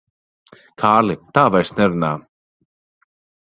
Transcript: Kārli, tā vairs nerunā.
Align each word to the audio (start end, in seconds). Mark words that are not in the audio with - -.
Kārli, 0.83 1.17
tā 1.37 1.45
vairs 1.57 1.75
nerunā. 1.81 2.11